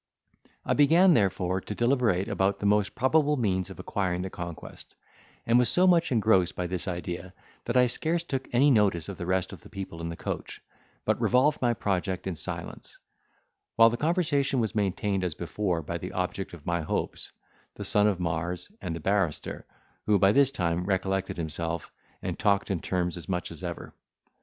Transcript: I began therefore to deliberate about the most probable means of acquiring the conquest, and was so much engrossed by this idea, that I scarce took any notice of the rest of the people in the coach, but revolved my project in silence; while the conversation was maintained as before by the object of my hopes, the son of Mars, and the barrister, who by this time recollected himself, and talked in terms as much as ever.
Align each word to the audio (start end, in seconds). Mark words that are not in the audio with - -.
I 0.65 0.73
began 0.73 1.13
therefore 1.13 1.61
to 1.61 1.75
deliberate 1.75 2.27
about 2.27 2.57
the 2.57 2.65
most 2.65 2.95
probable 2.95 3.37
means 3.37 3.69
of 3.69 3.77
acquiring 3.79 4.23
the 4.23 4.31
conquest, 4.31 4.95
and 5.45 5.59
was 5.59 5.69
so 5.69 5.85
much 5.85 6.11
engrossed 6.11 6.55
by 6.55 6.65
this 6.65 6.87
idea, 6.87 7.35
that 7.65 7.77
I 7.77 7.85
scarce 7.85 8.23
took 8.23 8.47
any 8.51 8.71
notice 8.71 9.09
of 9.09 9.17
the 9.19 9.27
rest 9.27 9.53
of 9.53 9.61
the 9.61 9.69
people 9.69 10.01
in 10.01 10.09
the 10.09 10.17
coach, 10.17 10.59
but 11.05 11.21
revolved 11.21 11.61
my 11.61 11.75
project 11.75 12.25
in 12.25 12.35
silence; 12.35 12.97
while 13.75 13.91
the 13.91 13.95
conversation 13.95 14.59
was 14.59 14.73
maintained 14.73 15.23
as 15.23 15.35
before 15.35 15.83
by 15.83 15.99
the 15.99 16.13
object 16.13 16.55
of 16.55 16.65
my 16.65 16.81
hopes, 16.81 17.31
the 17.75 17.85
son 17.85 18.07
of 18.07 18.19
Mars, 18.19 18.71
and 18.81 18.95
the 18.95 18.99
barrister, 18.99 19.67
who 20.07 20.17
by 20.17 20.31
this 20.31 20.49
time 20.49 20.85
recollected 20.85 21.37
himself, 21.37 21.91
and 22.23 22.39
talked 22.39 22.71
in 22.71 22.79
terms 22.81 23.17
as 23.17 23.29
much 23.29 23.51
as 23.51 23.63
ever. 23.63 23.93